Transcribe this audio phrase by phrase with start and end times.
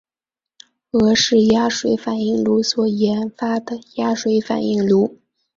[0.93, 5.19] 俄式压水反应炉所研发的压水反应炉。